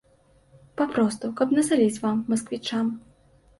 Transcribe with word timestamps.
Папросту 0.81 1.29
каб 1.43 1.47
насаліць 1.59 2.01
вам, 2.07 2.25
масквічам. 2.33 2.93